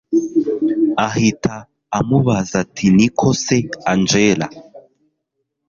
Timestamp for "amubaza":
1.99-2.53